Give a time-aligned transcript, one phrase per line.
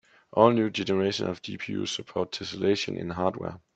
[0.33, 3.59] All new generations of GPUs support tesselation in hardware.